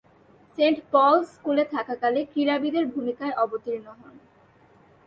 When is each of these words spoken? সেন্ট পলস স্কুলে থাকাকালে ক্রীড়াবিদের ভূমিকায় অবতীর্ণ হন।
সেন্ট 0.57 0.77
পলস 0.91 1.25
স্কুলে 1.33 1.63
থাকাকালে 1.75 2.19
ক্রীড়াবিদের 2.31 2.85
ভূমিকায় 2.93 3.37
অবতীর্ণ 3.43 3.87
হন। 3.99 4.15